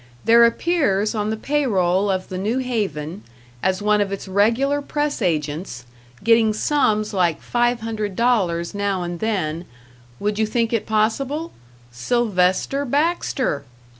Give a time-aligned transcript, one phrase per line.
[0.25, 3.21] There appears on the pay roll of the New Haven,
[3.61, 5.85] as one of its regular press agents,
[6.23, 9.65] getting sums like $500 now and then
[10.19, 11.51] would you think it possible?
[11.91, 13.63] Sylvester Baxter!